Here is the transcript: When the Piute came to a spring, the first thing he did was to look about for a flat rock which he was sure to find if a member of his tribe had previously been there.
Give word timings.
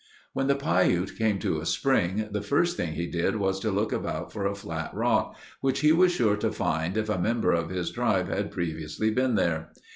When 0.33 0.47
the 0.47 0.55
Piute 0.55 1.15
came 1.15 1.37
to 1.37 1.59
a 1.61 1.65
spring, 1.67 2.29
the 2.31 2.41
first 2.41 2.75
thing 2.75 2.93
he 2.93 3.05
did 3.05 3.35
was 3.35 3.59
to 3.59 3.69
look 3.69 3.93
about 3.93 4.33
for 4.33 4.47
a 4.47 4.55
flat 4.55 4.91
rock 4.95 5.37
which 5.59 5.81
he 5.81 5.91
was 5.91 6.11
sure 6.11 6.37
to 6.37 6.51
find 6.51 6.97
if 6.97 7.07
a 7.07 7.19
member 7.19 7.51
of 7.51 7.69
his 7.69 7.91
tribe 7.91 8.27
had 8.27 8.49
previously 8.49 9.11
been 9.11 9.35
there. 9.35 9.69